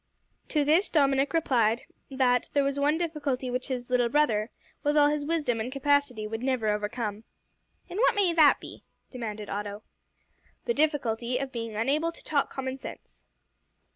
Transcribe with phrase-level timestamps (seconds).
[0.47, 4.49] To this Dominick replied that there was one difficulty which his little brother,
[4.81, 7.23] with all his wisdom and capacity, would never overcome.
[7.87, 9.83] "And what may that be?" demanded Otto.
[10.65, 13.25] "The difficulty of being unable to talk common sense."